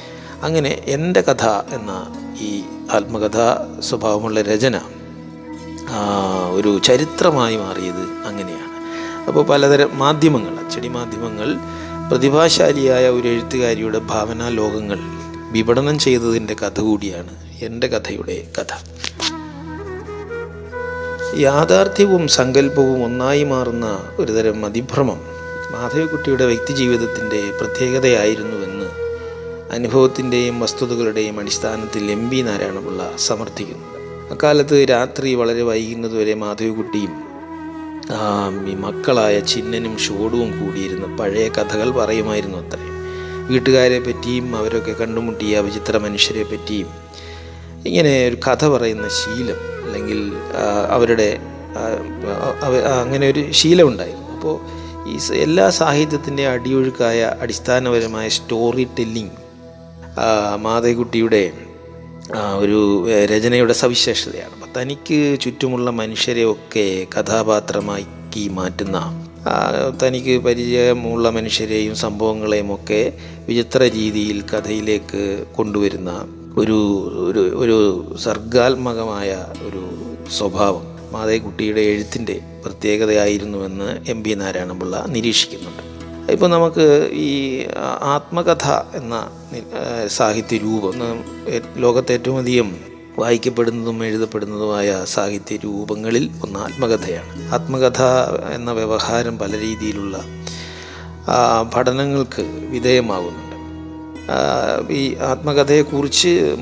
അങ്ങനെ 0.44 0.70
എന്റെ 0.70 1.22
കഥ 1.22 1.46
എന്ന 1.46 2.16
ഈ 2.40 2.64
ആത്മകഥാ 2.92 3.78
സ്വഭാവമുള്ള 3.80 4.42
രചന 4.42 4.82
ഒരു 6.52 6.80
ചരിത്രമായി 6.80 7.56
മാറിയത് 7.56 8.04
അങ്ങനെയാണ്. 8.26 8.76
അപ്പോൾ 9.28 9.46
പലതരം 9.46 9.98
മാധ്യമങ്ങൾ 9.98 10.66
അച്ചടി 10.66 10.88
മാധ്യമങ്ങൾ 10.88 11.56
പ്രതിഭാശാലിയായ 12.10 13.10
ഒരു 13.10 13.28
എഴുത്തുകാരിയുടെ 13.28 14.00
ഭാവനാ 14.00 14.50
ലോകങ്ങൾ 14.50 15.00
വിപണനം 15.52 16.00
ചെയ്തതിന്റെ 16.00 16.54
കഥ 16.54 16.80
കൂടിയാണ് 16.80 17.45
എന്റെ 17.62 17.88
കഥയുടെ 17.88 18.48
കഥ. 18.58 18.74
യാഥാർത്ഥ്യവും 21.38 22.28
സങ്കല്പവും 22.28 23.04
ഒന്നായി 23.04 23.44
മാറുന്ന 23.44 24.14
ഒരുതരം 24.20 24.66
അതിഭ്രമം 24.66 25.36
വ്യക്തി 25.76 26.46
വ്യക്തിജീവിതത്തിന്റെ 26.46 27.52
പ്രത്യേകതയായിരുന്നുവെന്ന് 27.62 28.86
അനുഭവത്തിന്റെയും 29.72 30.60
വസ്തുതകളുടെയും 30.60 31.40
അടിസ്ഥാനത്തിൽ 31.40 32.12
എം 32.12 32.30
വി 32.30 32.42
നാരായണപിള്ള 32.42 33.14
സമർത്ഥിക്കുന്നു. 33.18 33.86
അക്കാലത്ത് 34.32 34.86
രാത്രി 34.90 35.34
വളരെ 35.34 35.62
വൈകുന്നതുവരെ 35.62 36.34
മാധവിക്കുട്ടിയും 36.34 37.26
മക്കളായ 38.82 39.40
ചിന്നനും 39.40 39.98
ഷോഡുവും 39.98 40.50
കൂടിയിരുന്ന് 40.60 41.18
പഴയ 41.18 41.50
കഥകൾ 41.50 41.92
പറയുമായിരുന്നു 41.92 42.58
അത്രയും 42.58 42.96
വീട്ടുകാരെ 43.48 44.00
പറ്റിയും 44.00 44.56
അവരൊക്കെ 44.56 44.92
കണ്ടുമുട്ടിയ 44.92 45.60
വിചിത്ര 45.60 45.98
മനുഷ്യരെ 45.98 46.44
പറ്റിയും 46.44 47.06
ഇങ്ങനെ 47.88 48.28
ഒരു 48.28 48.38
കഥ 48.48 48.68
പറയുന്ന 48.68 49.08
ശീലം 49.10 49.60
അല്ലെങ്കിൽ 49.86 50.20
അവരുടെ 50.90 51.40
അങ്ങനെ 53.02 53.28
ഒരു 53.28 53.52
ശീലം 53.52 53.88
ഉണ്ടായി. 53.88 54.16
അപ്പോൾ 54.36 54.56
ഈ 55.10 55.18
എല്ലാ 55.34 55.70
സാഹിത്യത്തിന്റെ 55.70 56.48
അടിയൊഴുക്കായ 56.48 57.38
അടിസ്ഥാനപരമായ 57.42 58.28
സ്റ്റോറി 58.30 58.88
ടെല്ലിംഗ് 59.00 59.38
മാതയ്ക്കുട്ടിയുടെ 60.56 61.52
ഒരു 62.58 62.80
രചനയുടെ 63.32 63.74
സവിശേഷതയാണ്. 63.74 64.54
അപ്പം 64.54 64.70
തനിക്ക് 64.78 65.40
ചുറ്റുമുള്ള 65.42 65.90
മനുഷ്യരെയൊക്കെ 65.90 67.08
കഥാപാത്രമാക്കി 67.16 68.48
മാറ്റുന്ന 68.48 68.98
തനിക്ക് 70.04 70.36
പരിചയമുള്ള 70.44 71.30
മനുഷ്യരെയും 71.30 71.96
സംഭവങ്ങളെയും 71.96 72.74
ഒക്കെ 72.74 73.14
വിചിത്ര 73.48 73.84
രീതിയിൽ 73.98 74.42
കഥയിലേക്ക് 74.42 75.22
കൊണ്ടുവരുന്ന 75.56 76.12
ഒരു 76.58 76.78
ഒരു 77.30 77.40
ഒരു 77.40 77.78
സർഗാത്മകമായ 78.18 79.30
ഒരു 79.62 79.82
സ്വഭാവം 80.32 81.12
മാതയ്ക്കുട്ടിയുടെ 81.12 81.82
എഴുത്തിന്റെ 81.82 82.42
പ്രത്യേകതയായിരുന്നുവെന്ന് 82.66 84.10
എം 84.10 84.24
പി 84.24 84.30
നാരായണപിള്ള 84.34 85.06
നിരീക്ഷിക്കുന്നുണ്ട്. 85.08 85.84
ഇപ്പോൾ 86.32 86.48
നമുക്ക് 86.48 87.10
ഈ 87.14 87.66
ആത്മകഥ 88.02 88.66
എന്ന 88.96 89.16
സാഹിത്യ 90.08 90.58
രൂപം 90.58 90.94
ലോകത്തെ 91.78 92.14
ഏറ്റവും 92.14 92.38
അധികം 92.38 92.70
വായിക്കപ്പെടുന്നതും 93.20 94.06
എഴുതപ്പെടുന്നതുമായ 94.06 95.04
സാഹിത്യ 95.06 95.56
രൂപങ്ങളിൽ 95.56 96.32
ഒന്ന് 96.44 96.60
ആത്മകഥയാണ്. 96.60 97.54
ആത്മകഥ 97.54 98.02
എന്ന 98.56 98.72
വ്യവഹാരം 98.72 99.40
പല 99.40 99.60
രീതിയിലുള്ള 99.60 100.16
പഠനങ്ങൾക്ക് 101.76 102.42
വിധേയമാകുന്നുണ്ട് 102.72 103.44
ആ, 103.44 103.45
ഈ 104.90 105.16
ആത്മകഥയെക്കുറിച്ച് 105.16 106.56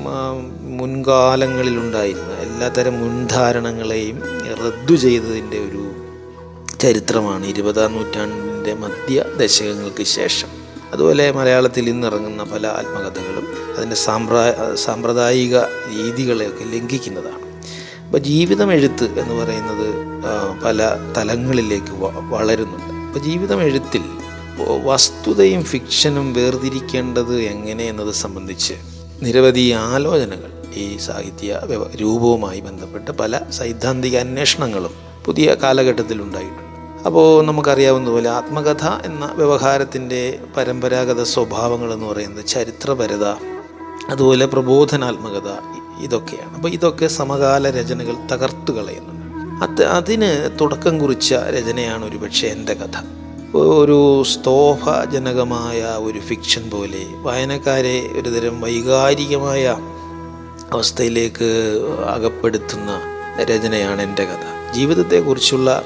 മുൻകാലങ്ങളിലുണ്ടായിരുന്ന 0.80 2.32
എല്ലാത്തരം 2.46 2.94
മുൻധാരണങ്ങളെയും 3.00 4.18
റദ്ദു 4.64 4.94
ചെയ്തതിന്റെ 4.94 5.58
ഒരു 5.58 5.84
ചരിത്രമാണ് 6.80 7.46
ഇരുപതാം 7.46 7.92
നൂറ്റാണ്ടിന്റെ 7.92 8.74
മധ്യ 8.74 9.24
ദശകങ്ങൾക്ക് 9.40 10.04
ശേഷം. 10.04 10.48
അതുപോലെ 10.92 11.32
മലയാളത്തിൽ 11.32 11.88
ഇന്നിറങ്ങുന്ന 11.88 12.42
പല 12.42 12.66
ആത്മകഥകളും 12.66 13.46
അതിന്റെ 13.76 13.96
സാമ്പ്രാ 13.96 14.42
സാമ്പ്രദായിക 14.74 15.58
രീതികളെയൊക്കെ 15.62 16.64
ലംഘിക്കുന്നതാണ്. 16.64 17.44
അപ്പോൾ 18.06 18.18
ജീവിതം 18.18 18.72
എഴുത്ത് 18.72 19.06
എന്ന് 19.20 19.34
പറയുന്നത് 19.44 19.88
പല 20.64 20.78
തലങ്ങളിലേക്ക് 21.16 21.94
വളരുന്നുണ്ട്. 22.34 22.92
അപ്പോൾ 23.06 23.18
ജീവിതം 23.18 23.62
എഴുത്തിൽ 23.62 24.02
വസ്തുതയും 24.60 25.64
ഫിക്ഷനും 25.64 26.32
വേർതിരിക്കേണ്ടത് 26.32 27.40
എങ്ങനെ 27.40 27.84
എന്നത് 27.84 28.14
സംബന്ധിച്ച് 28.14 28.74
നിരവധി 29.22 29.70
ആലോചനകൾ 29.70 30.74
ഈ 30.74 30.96
സാഹിത്യ 30.96 31.60
രൂപവുമായി 31.96 32.60
ബന്ധപ്പെട്ട് 32.60 33.10
പല 33.10 33.40
സൈദ്ധാന്തിക 33.50 34.16
അന്വേഷണങ്ങളും 34.16 34.90
പുതിയ 35.24 35.56
കാലഘട്ടത്തിൽ 35.62 36.22
ഉണ്ടായിട്ടുണ്ട്. 36.22 36.64
അപ്പോൾ 37.06 37.46
നമുക്കറിയാവുന്നതുപോലെ 37.46 38.30
ആത്മകഥ 38.30 38.86
എന്ന 39.04 39.30
വ്യവഹാരത്തിന്റെ 39.34 40.38
പരമ്പരാഗത 40.56 41.22
സ്വഭാവങ്ങൾ 41.22 41.92
എന്ന് 41.92 42.06
പറയുന്നത് 42.06 42.46
ചരിത്രപരത 42.46 43.24
അതുപോലെ 44.08 44.46
പ്രബോധനാത്മകത 44.46 45.50
ഇതൊക്കെയാണ്. 46.02 46.54
അപ്പോൾ 46.54 46.68
ഇതൊക്കെ 46.68 47.06
സമകാല 47.06 47.70
രചനകൾ 47.70 48.14
തകർത്തു 48.32 48.72
കളയുന്നുണ്ട്. 48.72 49.64
അത് 49.64 49.84
അതിന് 49.84 50.58
തുടക്കം 50.60 50.98
കുറിച്ച 50.98 51.34
രചനയാണ് 51.34 52.04
ഒരുപക്ഷെ 52.04 52.48
എന്റെ 52.48 52.74
കഥ. 52.74 53.23
ഒരു 53.54 54.22
സ്തോഭജനകമായ 54.22 55.80
ഒരു 55.82 56.18
ഫിക്ഷൻ 56.18 56.70
പോലെ 56.70 57.02
വായനക്കാരെ 57.22 58.10
ഒരുതരം 58.18 58.60
വൈകാരികമായ 58.60 59.76
അവസ്ഥയിലേക്ക് 60.72 61.48
അകപ്പെടുത്തുന്ന 62.08 63.00
രചനയാണ് 63.42 64.02
എന്റെ 64.02 64.24
കഥ. 64.24 64.74
ജീവിതത്തെക്കുറിച്ചുള്ള 64.74 65.82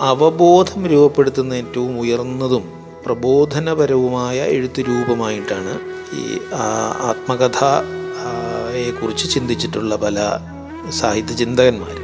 അവബോധം 0.00 0.86
രൂപപ്പെടുത്തുന്ന 0.86 1.54
ഏറ്റവും 1.54 2.00
ഉയർന്നതും 2.00 2.64
പ്രബോധനപരവുമായ 3.06 4.38
എഴുത്ത് 4.40 4.80
രൂപമായിട്ടാണ് 4.80 5.74
ഈ 6.16 6.38
ആത്മകഥയെക്കുറിച്ച് 6.54 7.02
ആത്മകഥ 7.02 7.64
യെക്കുറിച്ച് 8.86 9.30
ചിന്തിച്ചിട്ടുള്ള 9.30 9.96
പല 9.96 10.18
സാഹിത്യ 10.90 11.34
ചിന്തകന്മാർ 11.34 11.96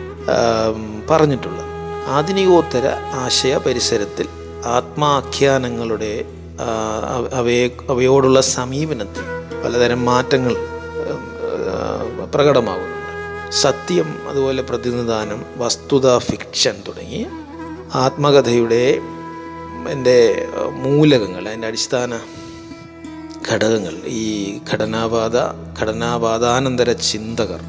പറഞ്ഞിട്ടുള്ളത്. 1.10 1.64
ആധുനികോത്തര 2.08 2.86
ആശയ 3.12 3.56
പരിസരത്തിൽ 3.56 4.28
ആത്മാഖ്യാനങ്ങളുടെ 4.68 6.12
അവയെ 7.32 7.66
അവയോടുള്ള 7.90 8.40
സമീപനത്തിൽ 8.40 9.26
പലതരം 9.64 10.00
മാറ്റങ്ങൾ 10.04 10.54
പ്രകടമാകുന്നുണ്ട് 12.34 12.96
സത്യം 13.56 14.08
അതുപോലെ 14.28 14.62
പ്രതിനിധാനം 14.62 15.40
വസ്തുത 15.56 16.18
ഫിക്ഷൻ 16.18 16.76
തുടങ്ങി 16.86 17.22
ആത്മകഥയുടെ 17.94 18.82
എന്റെ 19.88 20.18
മൂലകങ്ങൾ 20.76 21.42
അതിന്റെ 21.48 21.68
അടിസ്ഥാന 21.68 22.14
ഘടകങ്ങൾ 23.50 23.94
ഈ 24.16 24.24
ഘടനാവാദ 24.70 25.36
ഘടനാവാദാനന്തര 25.80 26.92
ചിന്തകർ 27.02 27.60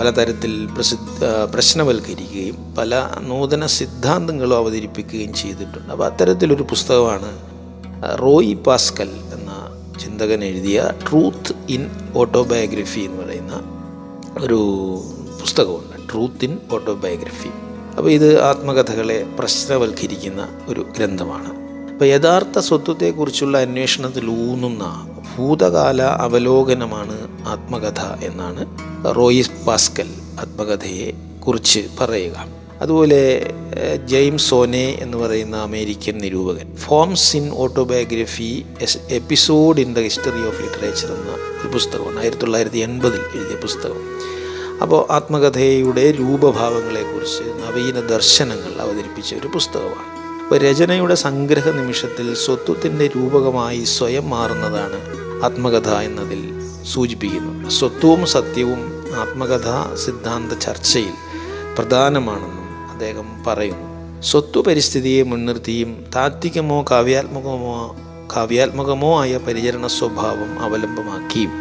പലതരത്തിൽ 0.00 0.68
പ്രസിദ്ധ 0.74 1.24
പ്രശ്നവൽക്കരിക്കുകയും 1.24 2.74
പല 2.78 3.10
നൂതന 3.20 3.66
സിദ്ധാന്തങ്ങളും 3.66 4.56
അവതരിപ്പിക്കുകയും 4.56 5.32
ചെയ്തിട്ടുണ്ട്. 5.34 5.92
അപ്പോൾ 5.92 6.04
അത്തരത്തിലൊരു 6.04 6.62
പുസ്തകമാണ് 6.62 7.30
റോയി 8.18 8.54
പാസ്കൽ 8.54 9.10
എന്ന 9.10 9.52
ചിന്തകൻ 10.00 10.44
എഴുതിയ 10.44 10.90
ട്രൂത്ത് 11.08 11.54
ഇൻ 11.68 11.90
ഓട്ടോബയോഗ്രഫി 12.16 13.00
എന്ന് 13.00 13.24
പറയുന്ന 13.24 13.54
ഒരു 14.40 14.60
പുസ്തകമുണ്ട്. 15.40 16.12
Truth 16.12 16.44
in 16.44 16.58
autobiography. 16.72 17.48
അപ്പോൾ 17.96 18.10
ഇത് 18.10 18.42
ആത്മകഥകളെ 18.42 19.26
പ്രശ്നവൽക്കരിക്കുന്ന 19.38 20.48
ഒരു 20.68 20.86
ഗ്രന്ഥമാണ്. 20.96 21.50
അപ്പോൾ 21.92 22.04
യഥാർത്ഥ 22.04 22.58
സ്വത്വത്തെക്കുറിച്ചുള്ള 22.58 23.58
അന്വേഷണത്തിൽ 23.58 24.26
ഭൂതകാല 25.38 26.02
അവലോകനമാണ് 26.02 27.16
ആത്മകഥ 27.48 28.00
എന്നാണ് 28.24 28.62
റോയിസ് 29.16 29.50
പാസ്കൽ 29.66 30.08
ആത്മകഥയെ 30.40 31.12
കുറിച്ച് 31.46 31.80
പറയുക. 32.00 32.46
അതുപോലെ 32.80 33.20
ജെയിംസ് 34.06 34.48
സോനെ 34.48 34.98
എന്ന് 35.00 35.18
പറയുന്ന 35.18 35.56
അമേരിക്കൻ 35.56 36.18
നിരൂപകൻ. 36.18 36.76
Forms 36.76 37.36
in 37.36 37.50
autobiography 37.52 38.66
as 38.80 38.98
episode 39.10 39.80
in 39.80 39.94
the 39.94 39.98
history 39.98 40.46
of 40.48 40.62
literature 40.62 41.08
എന്ന 41.08 41.30
ഒരു 41.62 41.68
പുസ്തകമാണ്. 41.72 42.18
ആയിരത്തി 42.18 42.42
തൊള്ളായിരത്തി 42.42 42.78
എൺപതിൽ 42.78 43.20
എഴുതിയ 43.34 43.56
പുസ്തകം. 43.62 44.18
അപ്പോൾ 44.82 45.12
ആത്മകഥയുടെ 45.12 46.14
രൂപഭാവങ്ങളെക്കുറിച്ച് 46.20 47.44
നവീന 47.64 48.00
ദർശനങ്ങൾ 48.00 48.80
അവതരിപ്പിച്ച 48.80 49.34
ഒരു 49.34 49.48
പുസ്തകമാണ്. 49.54 50.18
അപ്പോൾ 50.42 50.58
രചനയുടെ 50.58 51.14
സംഗ്രഹ 51.14 51.68
നിമിഷത്തിൽ 51.68 52.34
സ്വത്വത്തിന്റെ 52.34 53.06
രൂപകമായി 53.16 53.84
സ്വയം 53.84 54.30
മാറുന്നതാണ് 54.30 55.27
ആത്മകഥ 55.44 55.88
എന്നതിൽ 55.88 56.42
സൂചിപ്പിക്കുന്നു. 56.84 57.70
സ്വത്വവും 57.70 58.26
സത്യവും 58.26 58.80
ആത്മകഥ 59.18 59.96
സിദ്ധാന്ത 59.96 60.52
ചർച്ചയിൽ 60.52 61.12
പ്രധാനമാണെന്നും 61.76 62.90
അദ്ദേഹം 62.90 63.44
പറയുന്നു. 63.46 64.22
സ്വത്വ 64.22 64.62
പരിസ്ഥിതിയെ 64.62 65.22
മുൻനിർത്തിയും 65.22 66.04
താത്വികമോ 66.16 66.84
കാവ്യാത്മകമോ 66.90 67.96
കാവ്യാത്മകമോ 68.36 69.20
ആയ 69.20 69.36
പരിചരണ 69.36 69.86
സ്വഭാവം 69.86 70.58
അവലംബമാക്കിയും 70.58 71.52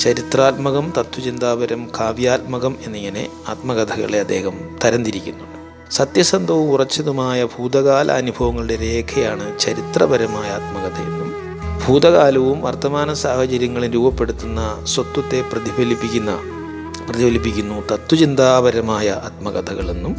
ചരിത്രാത്മകം 0.00 0.92
തത്വചിന്താപരം 0.98 1.88
കാവ്യാത്മകം 2.00 2.76
എന്നിങ്ങനെ 2.86 3.28
ആത്മകഥകളെ 3.48 4.20
അദ്ദേഹം 4.20 4.78
തരംതിരിക്കുന്നുണ്ട്. 4.84 5.56
സത്യസന്ധവും 5.90 6.70
ഉറച്ചതുമായ 6.70 7.44
ഭൂതകാല 7.44 8.12
അനുഭവങ്ങളുടെ 8.12 8.76
രേഖയാണ് 8.76 9.58
ചരിത്രപരമായ 9.58 10.48
ആത്മകഥയെന്നും 10.50 11.25
ഭൂതകാലവും 11.88 12.60
വർത്തമാന 12.60 13.12
സാഹചര്യങ്ങളും 13.12 13.90
രൂപപ്പെടുത്തുന്ന 13.90 14.84
സ്വത്വത്തെ 14.84 15.44
പ്രതിഫലിപ്പിക്കുന്ന 15.52 16.38
പ്രതിഫലിപ്പിക്കുന്നു 17.06 17.86
തത്വചിന്താപരമായ 17.92 19.10
ആത്മകഥകളെന്നും 19.10 20.16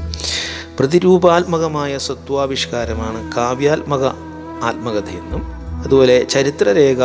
പ്രതിരൂപാത്മകമായ 0.79 1.97
സ്വത്വാവിഷ്കാരമാണ് 1.97 3.35
കാവ്യാത്മക 3.35 4.05
ആത്മകഥയെന്നും 4.63 5.41
അതുപോലെ 5.83 6.23
ചരിത്രരേഖ 6.23 7.01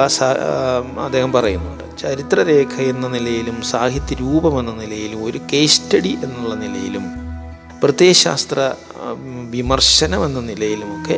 അദ്ദേഹം 1.00 1.32
പറയുന്നുണ്ട്. 1.32 1.98
ചരിത്രരേഖ 1.98 2.80
എന്ന 2.80 3.08
നിലയിലും 3.08 3.62
സാഹിത്യ 3.62 4.14
രൂപം 4.14 4.60
എന്ന 4.60 4.82
നിലയിലും 4.82 5.24
ഒരു 5.24 5.40
കേസ് 5.52 5.80
സ്റ്റഡി 5.80 6.18
എന്നുള്ള 6.22 6.54
നിലയിലും 6.54 7.31
പ്രത്യയശാസ്ത്ര 7.82 8.74
വിമർശനം 9.50 10.24
എന്ന 10.24 10.40
നിലയിലുമൊക്കെ 10.40 11.16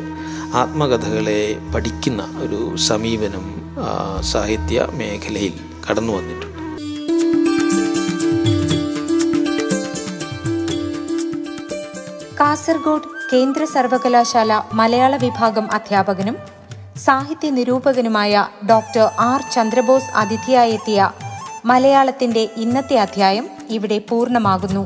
ആത്മകഥകളെ 0.55 1.41
പഠിക്കുന്ന 1.75 2.23
ഒരു 2.43 2.77
സമീപനം 2.77 3.45
സാഹിത്യ 4.21 4.87
മേഖലയിൽ 4.93 5.55
കടന്നു 5.85 6.13
വന്നിട്ടുണ്ട്. 6.13 6.51
കാസർഗോഡ് 12.41 13.11
കേന്ദ്ര 13.33 13.65
സർവകലാശാല 13.65 14.63
മലയാള 14.73 15.17
വിഭാഗം 15.17 15.73
അധ്യാപകനും 15.73 16.37
സാഹിത്യ 16.97 17.51
നിരൂപകനുമായ 17.51 18.49
ഡോക്ടർ 18.71 19.07
ആർ 19.21 19.41
ചന്ദ്രബോസ് 19.53 20.13
അതിഥിയായെത്തിയ 20.15 21.11
മലയാളത്തിന്റെ 21.65 22.49
ഇന്നത്തെ 22.57 22.97
അധ്യായം 22.99 23.47
ഇവിടെ 23.71 23.99
പൂർണമാകുന്നു. 24.11 24.85